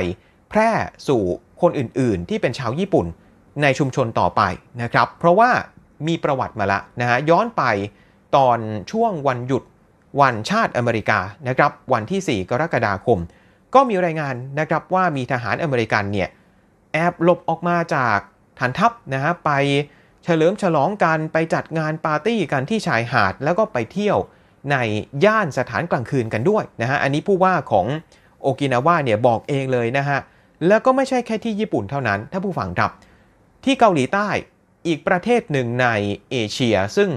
[0.51, 0.71] แพร่
[1.09, 1.23] สู่
[1.61, 3.07] คนอื่นๆ ที่เป็นชาวญี่ปุ่น
[3.63, 4.43] ในชุมชนต่อไป
[4.83, 5.51] นะครับ เพราะว่า
[6.07, 7.63] มีประวัติมาละนะฮะย้อนไป
[8.37, 8.59] ตอน
[8.91, 9.63] ช่วงวันหยุด
[10.21, 13.19] วันชาติอเมริกานะครับวันที่ 4 กรกฎาคม
[13.75, 16.29] ก็มีรายงานนะครับว่ามีทหารอเมริกันเนี่ย
[16.93, 18.19] แอบหลบออกมาจาก
[18.59, 19.51] ฐานทัพนะฮะไป
[20.25, 24.19] เฉลิมฉลองกันไปจัดงานปาร์ตี้กันที่ชายหาด แล้วก็ไปเที่ยว
[24.73, 24.77] ใน
[25.25, 27.87] ย่านสถานกลางคืนกันด้วยนะฮะอันนี้ผู้ว่าของ
[28.43, 30.19] โอกินาวาเนี่ยบอกเองเลยนะฮะ
[30.67, 32.91] แล้วก็ไม่ใช่แค่ที่ญี่ปุ่นเท่านั้น ถ้าผู้ฟังครับ
[33.65, 34.29] ที่เกาหลีใต้
[34.87, 35.89] อีกประเทศหนึ่งใน
[36.31, 37.11] เอเชียซึ่ง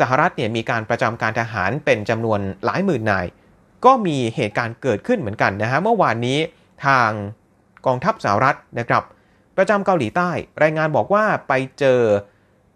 [0.00, 3.26] สหรัฐเนี่ยมีการประจำการทหารเป็นจำนวนหลายหมื่นนาย
[3.84, 6.38] ก็มีเหตุการณ์เกิดขึ้นเหมือนกันนะฮะเมื่อวานนี้
[6.86, 7.10] ทาง
[7.86, 9.02] กองทัพสหรัฐนะครับ
[9.56, 10.30] ประจำเกาหลีใต้
[10.62, 12.00] รายงานบอกว่าไปเจอ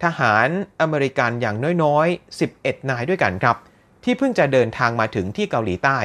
[0.03, 0.47] ทหาร
[0.81, 3.57] อเมริกันอย่างน้อยๆ 11 นายด้วยกันครับ
[4.03, 5.97] ที่เพิ่งจะเดินทางมาถึงที่เกาหลีใต้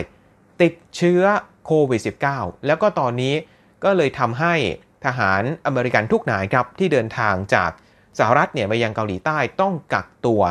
[0.62, 1.22] ติดเชื้อ
[1.66, 2.00] โควิด
[2.32, 3.34] -19 แล้วก็ตอนนี้
[3.84, 4.54] ก็เลยทำให้
[5.04, 7.70] ทหารอเมริกันทุกนายครับที่เดินทางจาก
[8.18, 10.42] สหรัฐเนี่ยมายังเกาหลีใต้ต้องกักตัว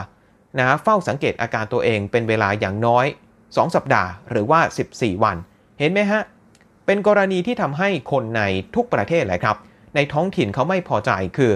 [0.59, 3.05] นะเฝ้าสังเกตอาการตัวเองเป็นเวลาอย่างน้อย
[3.39, 4.59] 2 สัปดาห์หรือว่า
[4.91, 5.37] 14 วัน
[5.79, 6.21] เห็นไหมฮะ
[6.85, 8.41] เป็นกรณีที่ทำให้คนใน
[8.75, 9.57] ทุกประเทศเลยครับ
[9.95, 11.51] ในท้องถิ่นเขาไม่พอใจคือ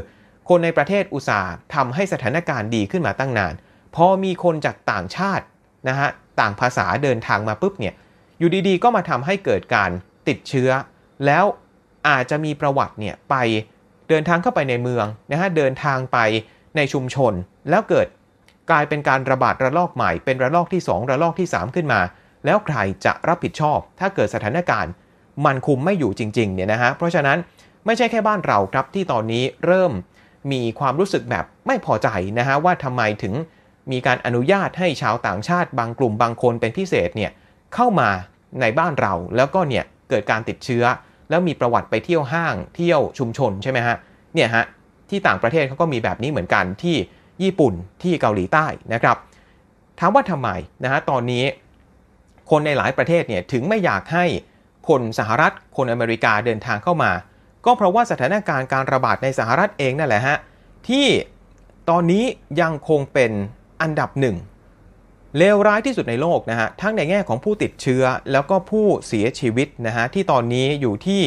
[0.49, 3.53] คนในประเทศอุตสาห์ทำให้สถานการณ์ดีขึ้นมาตั้งนาน
[3.95, 5.45] พอมีคนจากต่างชาติ
[5.87, 7.93] นะฮะต่างภาษาเดินทางมาปุ๊บเนี่ย
[8.39, 9.91] อยู่ดีๆ ก็มาทำให้เกิดการ
[10.27, 10.69] ติดเชื้อ
[11.25, 11.45] แล้ว
[12.07, 13.35] อาจจะมีประวัติเนี่ยไป
[14.09, 16.17] เดินทางเข้าไปในเมืองนะฮะเดินทางไป
[16.75, 17.33] ในชุมชน
[17.69, 18.07] แล้วเกิด
[18.69, 22.01] กลายเป็นการระบาดระลอกใหม่เป็นระลอกที่ 2 ระลอกที่ 3 ขึ้นมา
[22.45, 24.91] แล้วใครจะรับผิดชอบ ถ้าเกิดสถานการณ์
[25.45, 27.37] มันคุมไม่อยู่จริงๆเนี่ยนะฮะเพราะฉะนั้น
[27.85, 29.91] ไม่ใช่แค่บ้านเราครับที่ตอนนี้เริ่ม
[30.51, 33.33] มีความรู้สึกแบบไม่พอใจนะฮะว่าทำไมถึง
[33.91, 37.31] มีการอนุญาตให้ชาวต่างชาติบางกลุ่มบางคนเป็นพิเศษเนี่ย
[37.75, 38.09] เข้ามา
[38.61, 40.83] ในบ้านเราแล้วก็เนี่ยเกิดการติดเชื้อ
[41.29, 43.95] แล้วมีประวัติไปเที่ยวห้างเที่ยวชุมชนใช่ไหมฮะ
[44.35, 44.65] เนี่ยฮะ
[45.09, 46.95] ที่ต่างประเทศเขาก็มีแบบนี้เหมือนกันที่
[47.43, 49.17] ญี่ปุ่นที่เกาหลีใต้นะครับ
[49.99, 50.49] ถามว่าทำไม
[50.83, 51.43] นะฮะตอนนี้
[52.49, 54.25] คนในหลายประเทศเนี่ยถึงไม่อยากให้
[54.87, 57.11] คนสหรัฐคนอเมริกาเดินทางเข้ามา
[57.65, 60.37] ก็เพราะว่าสถานการณ์การระบาดในสหรัฐเองนั่นแหละฮะ
[60.89, 61.07] ที่
[61.89, 62.23] ตอนนี้
[62.61, 63.31] ยังคงเป็น
[63.81, 64.35] อันดับหนึ่ง
[65.37, 71.21] เลวร้ายที่สุดในโลกนะฮะทั้งในแง่ของผู้ติดเชื้อแล้วก็ผู้เสียชีวิตนะฮะที่ตอนนี้อยู่ที่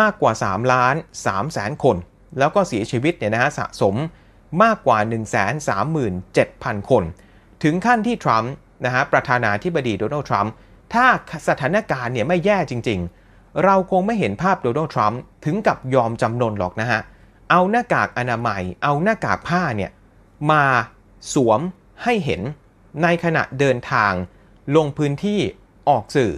[0.00, 1.96] มากกว่า 3 ล้าน3แสนคน
[2.38, 3.94] แล้วก็เสียชีวิตเนี่ยนะฮะสะสม
[4.62, 5.36] มากกว่า 1 3 7
[5.76, 5.76] 0
[6.36, 7.04] 0 0 คน
[7.62, 8.52] ถึงขั้นที่ทรัมป์
[8.84, 10.52] นะฮะประธานาธิบดีโดนัลด์ทรัมป์
[10.94, 11.06] ถ้า
[11.48, 17.00] สถานการณ์เนี่ยไม่แย่จริง ๆ เราคงไม่เห็นภาพโดนัลด์ทรัมป์ถึงกับยอมจำนนหรอกนะฮะ
[17.50, 19.90] เอาหน้ากากอนามัย เอาหน้ากากผ้าเนี่ย
[20.50, 20.64] มา
[21.34, 21.60] สวม
[22.04, 22.40] ให้เห็น
[23.02, 24.12] ในขณะเดินทาง
[24.76, 25.40] ลงพื้นที่
[25.88, 26.32] ออกสื่อ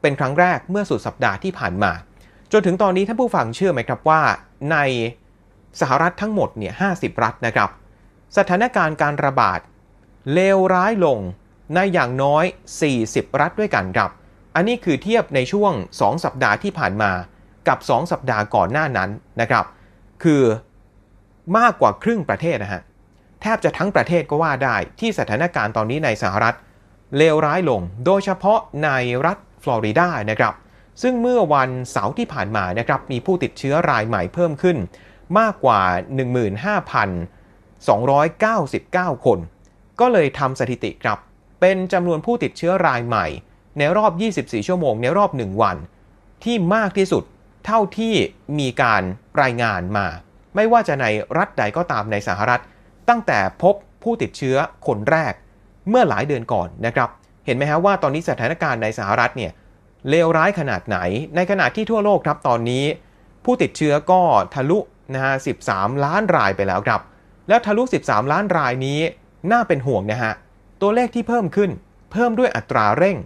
[0.00, 1.92] เป็นครั้งแรกเมื่อสุดสัปดาห์ที่ผ่านมา
[2.52, 4.20] จนถึงตอนนี้ท่านผู้ฟังเชื่อไหมครับว่า
[4.72, 4.76] ใน
[5.80, 7.70] สหรัฐทั้งหมดเนี่ย50 รัฐนะครับ
[8.36, 9.60] สถานการณ์การระบาด
[10.32, 11.18] เลวร้ายลง
[11.74, 12.44] ในอย่างน้อย
[12.92, 14.10] 40 รัฐด้วยกันครับ
[14.54, 17.12] อันนี้คือเทียบในช่วง 2 สัปดาห์ที่ผ่านมา
[17.68, 19.10] กับ 2 สัปดาห์ก่อนหน้านั้น
[19.40, 19.64] นะครับ
[20.22, 20.42] คือ
[21.58, 22.82] มากกว่าครึ่งประเทศนะฮะ
[23.42, 26.54] แทบจะทั้งประเทศก็ว่าได้ที่สถานการณ์ตอนนี้ในสหรัฐ
[27.16, 28.90] เลวร้ายลง โดยเฉพาะใน
[29.26, 30.54] รัฐฟลอริดานะครับ
[31.02, 34.76] ซึ่งเมื่อวันเสาร์ที่ผ่านมานะครับ มีผู้ติดเชื้อรายใหม่เพิ่มขึ้น
[35.38, 35.80] มากกว่า
[39.12, 39.38] 15,299 คน
[40.00, 41.18] ก็เลยทำสถิติครับ
[41.60, 43.26] เป็นจำนวนผู้ติดเชื้อรายใหม่
[43.78, 45.76] ในรอบ 24 ชั่วโมงในรอบ 1 วัน
[46.44, 47.24] ที่มากที่สุด
[47.66, 48.14] เท่าที่
[48.58, 49.02] มีการ
[49.42, 50.06] รายงานมา
[50.54, 51.06] ไม่ว่าจะใน
[51.38, 52.62] รัฐใดก็ตามในสหรัฐ
[53.08, 54.56] ตั้งแต่พบผู้ติดเชื้อ
[54.86, 55.32] คนแรก
[55.88, 57.08] เมื่อหลายเดือนก่อนนะครับ
[57.46, 59.52] เห็นไหมฮะว่าตอนนี้สถานการณ์ในสหรัฐเนี่ย
[60.08, 60.98] เลวร้ายขนาดไหน
[61.36, 62.84] ในขณะที่ทั่วโลกครับตอนนี้
[63.44, 64.20] ผู้ติดเชื้อก็
[64.54, 64.78] ทะลุ
[65.12, 65.34] นะฮะ
[65.68, 67.00] 13 ล้านรายไปแล้วครับ
[67.48, 69.00] แล้วทะลุ 13 ล้านรายนี้
[69.52, 70.32] น่าเป็นห่วงนะฮะ
[70.80, 71.70] ตัวเลขที่เพิ่มขึ้น
[72.12, 73.16] เพิ่มด้วยอัตราเร่ง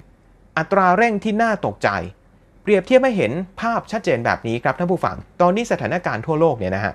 [0.59, 1.89] อัตราเร่งที่น่าตกใจ
[2.63, 6.95] เปรียบเทียบให้เห็นภาพชัดเจนแบบนี้ครับท่านผู้ฟัง ตอนนี้สถานการณ์ทั่วโลกเนี่ยนะฮะ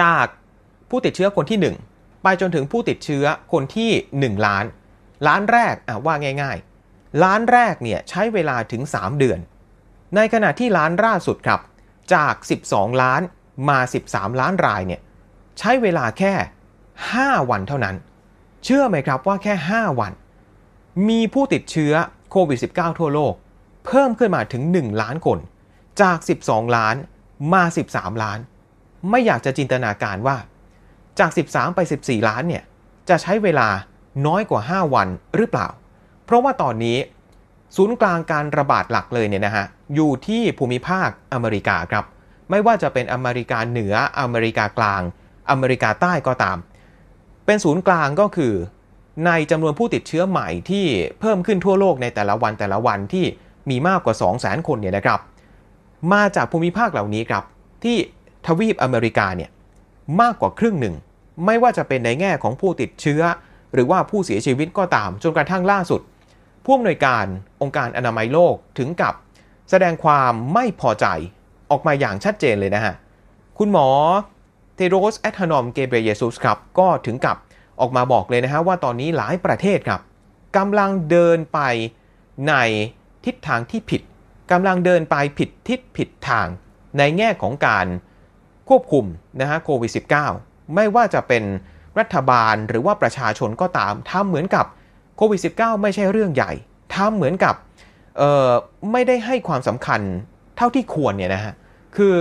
[0.00, 0.26] จาก
[0.90, 4.64] ผู้ติดเชื้อคนที่ 1 ไปไปจนถึงผู้ติดเชื้อคนที่ 1 ล้าน
[5.26, 6.56] ล้านแรกอะว่าง่าย
[6.88, 9.38] ๆ ล้านแรกเนี่ยใช้เวลาถึง 3 เดือน
[10.16, 11.60] ในขณะที่ล้านล่าสุดครับ
[12.14, 12.34] จาก
[12.68, 13.22] 12 ล้าน
[13.68, 15.00] มา 13 ล้านรายเนี่ย
[15.58, 16.32] ใช้เวลาแค่
[16.92, 17.96] 5 วันเท่านั้น
[18.64, 20.12] เชื่อไหมครับว่าแค่ 5 วัน
[21.08, 21.92] มีผู้ติดเชื้อ
[22.30, 23.34] โควิด -19 ทั่วโลก
[23.86, 25.38] เพิ่มขึ้นมาถึง 1 ล้านคน
[26.00, 26.96] จาก 12 ล้าน
[27.52, 28.38] มา 13 ล้าน
[29.10, 30.36] ไม่อยากจะจินตนาการว่า
[31.18, 32.64] จาก 13 ไป 14 ล้านเนี่ย
[33.08, 33.68] จะใช้เวลา
[34.26, 35.68] น้อยกว่า 5 วันหรือเปล่า
[36.24, 36.98] เพราะว่าตอนนี้
[37.76, 42.04] ศูนย์กลางการระบาดหลักเลยเนี่ยนะฮะอยู่ที่ภูมิภาคอเมริกาครับ
[42.50, 45.02] ไม่ว่าจะเป็นอเมริกาเหนืออเมริกากลาง
[45.50, 46.58] อเมริกาใต้ก็ตาม
[47.46, 48.54] เป็นศูนย์กลางก็คือ
[49.26, 50.86] ในจำนวนผู้ติดเชื้อใหม่ที่
[51.20, 53.26] เพิ่มขึ้นทั่วโลกในแต่ละวันแต่ละวันที่
[53.70, 55.20] มีมากกว่า 2 0 0 0 0 0 คนเนี่ยนะครับ
[56.12, 57.44] มาจากภูมิภาคเหล่านี้ครับ
[57.84, 57.96] ที่
[58.46, 59.50] ทวีปอเมริกาเนี่ย
[60.20, 60.94] มากกว่าครึ่งหนึ่ง
[61.46, 63.22] ไม่ว่าจะเป็นในแง่ของผู้ติดเชื้อ
[63.74, 66.00] หรือว่าผู้เสียชีวิตก็ตาม จนกระทั่งล่าสุด
[66.64, 67.24] ผู้อำนวยการ
[67.62, 69.14] องค์การอนามัยโลกถึงกับ
[69.70, 71.06] แสดงความไม่พอใจ
[71.70, 72.94] ออกมาอย่างชัดเจนเลยนะฮะ
[73.58, 73.88] คุณหมอ
[74.74, 77.36] เทดรอส อัดฮานอมเกเบรเยซุสครับ ก็ถึงกับ
[77.80, 80.00] ออกมาบอกเลยนะฮะว่าตอนนี้หลายประเทศครับ
[80.56, 81.60] กำลังเดินไป
[82.48, 82.54] ใน
[83.24, 84.02] ทิศทางที่ผิด
[84.52, 86.46] กำลังเดินไปผิดทิศผิดทาง
[86.98, 87.86] ในแง่ของการ
[88.68, 89.04] ควบคุม
[89.40, 89.90] นะฮะโควิด
[90.32, 91.44] -19 ไม่ว่าจะเป็น
[91.98, 94.66] รัฐบาลหรือว่าประชาชนก็ตามทำเหมือนกับ
[95.16, 96.52] โควิด -19 ไม่ใช่เรื่องใหญ่
[96.94, 97.54] ทำเหมือนกับ
[98.92, 100.00] ไม่ได้ให้ความสำคัญ
[100.58, 101.52] เท่าที่ควรเนี่ยนะฮะ
[101.96, 102.14] คือ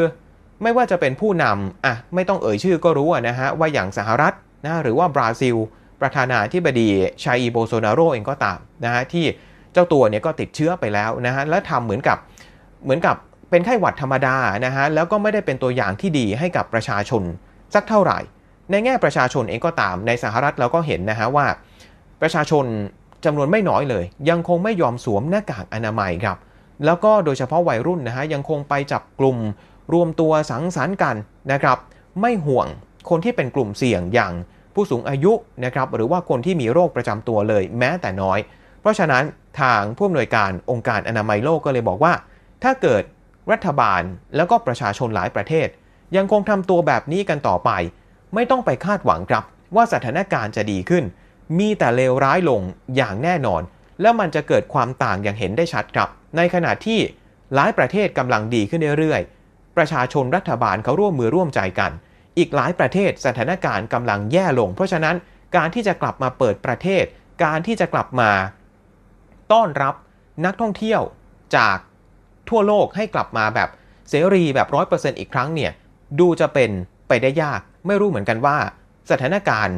[0.64, 4.34] ไม่ว่าจะเป็นผู้นำอะไม่ต้องเอ่ยชื่อก็รู้นะฮะว่าอย่างสหรัฐ
[4.66, 5.56] นะหรือว่าบราซิล
[6.02, 6.90] ประธานาธิบดี
[7.24, 9.26] ชาอีโบโซนาโรเองก็ตามนะฮะที่
[9.74, 12.18] เจ้าตัวเนี่ยก็ติดเชื้อไปแล้วนะฮะและทำเหมือนกับ
[12.84, 13.16] เหมือนกับ
[13.50, 17.24] เป็นไข้หวัดธรรมดานะฮะแล้วก็ไม่ได้เป็นตัวอย่างที่ดีให้กับประชาชน
[17.76, 18.20] สักเท่าไหร่
[18.72, 21.46] ในแง่ประชาชนเองก็ตามในสหรัฐเราก็เห็นนะฮะว่า
[22.22, 22.66] ประชาชน
[23.26, 26.38] จำนวนไม่น้อยเลย ยังคงไม่ยอมสวมหน้ากากอนามัยครับ
[26.86, 29.38] แล้วก็โดยเฉพาะวัยรุ่นนะฮะยังคงไปจับกลุ่ม
[29.94, 31.16] รวมตัวสังสรรค์กัน
[31.52, 31.78] นะครับ
[32.22, 32.68] ไม่ห่วง
[33.10, 34.34] คนที่เป็นกลุ่มเสี่ยงอย่าง
[34.74, 35.34] ผู้สูงอายุ
[35.66, 38.40] นะครับหรือว่าคนที่มีโรคประจำตัวเลยแม้แต่น้อย
[38.82, 39.24] เพราะฉะนั้น
[39.62, 42.14] ทางผู้อำนวยการองค์การอนามัยโลกก็เลยบอกว่า
[42.64, 43.04] ถ้าเกิด
[43.52, 44.02] รัฐบาล
[44.36, 45.68] แล้วก็ประชาชนหลายประเทศ
[46.16, 47.72] ยังคงทำตัวแบบนี้กันต่อไป
[48.34, 49.44] ไม่ต้องไปคาดหวังครับ
[49.76, 51.04] ว่าสถานการณ์จะดีขึ้น
[51.60, 52.62] มีแต่เลวร้ายลง
[52.96, 53.62] อย่างแน่นอน
[54.02, 57.00] แล้วมันจะเกิดความต่างอย่างเห็นได้ชัดครับ ในขณะที่
[57.56, 61.92] หลายประเทศกำลังดีขึ้นเรื่อยๆ ประชาชนรัฐบาลเขาร่วมมือร่วมใจกัน
[62.38, 65.16] อีกหลายประเทศสถานการณ์กำลังแย่ลง เพราะฉะนั้น
[65.56, 67.04] การที่จะกลับมาเปิดประเทศ
[67.44, 68.32] การที่จะกลับมา
[69.52, 69.96] ต้อนรับ
[70.46, 71.02] นักท่องเที่ยว
[71.56, 71.78] จาก
[72.50, 73.70] ทั่วโลกให้กลับมาแบบ
[74.10, 75.72] เสรีแบบร้อยเปอร์เซ็นต์อีกครั้งเนี่ย
[76.20, 76.72] ดูจะเป็น
[77.08, 78.58] ไปได้ยากไม่รู้เหมือนกันว่า
[79.12, 79.78] สถานการณ์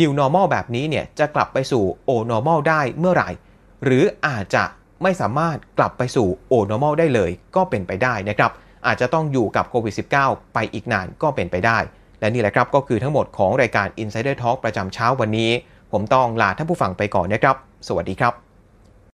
[0.00, 3.30] New Normal แบบนี้เนี่ยจะกลับไปสู่ O Normal ได้เมื่อไหร่
[3.84, 4.64] หรืออาจจะ
[5.02, 8.50] ไม่สามารถกลับไปสู่โอ Normal ได้เลยก็เป็นไปได้นะครับ
[8.86, 11.78] อาจจะต้องอยู่กับโควิด -19 ไปอีกนานก็เป็นไปได้
[12.20, 15.50] และนี่แหละครับก็คือทั้งหมดของรายการ Insider Talk ประจำเช้าวันนี้
[15.92, 17.56] ผมต้องลาท่านผู้ฟังไปก่อนนะครับ
[17.88, 18.49] สวัสดีครับ